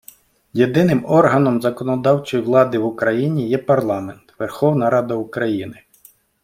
Єдиним 0.53 1.05
органом 1.07 1.61
законодавчої 1.61 2.43
влади 2.43 2.77
в 2.77 2.85
Україні 2.85 3.49
є 3.49 3.57
парламент- 3.57 4.33
Верховна 4.39 4.89
Рада 4.89 5.15
України. 5.15 5.81